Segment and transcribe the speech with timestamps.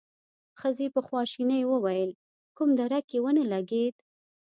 [0.59, 2.09] ښځې په خواشينۍ وويل:
[2.57, 3.95] کوم درک يې ونه لګېد؟